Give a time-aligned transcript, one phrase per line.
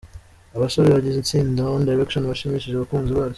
[0.55, 3.29] Abasore bagize itsinda One Direction bashimishije abakunzi baryo.